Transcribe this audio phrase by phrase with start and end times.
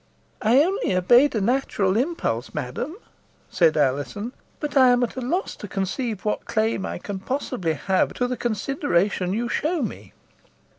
[0.41, 2.95] "I only obeyed a natural impulse, madam,"
[3.51, 7.73] said Alizon; "but I am at a loss to conceive what claim I can possibly
[7.73, 10.13] have to the consideration you show me."